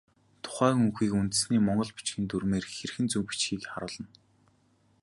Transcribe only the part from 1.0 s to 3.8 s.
үндсийг монгол бичгийн дүрмээр хэрхэн зөв бичихийг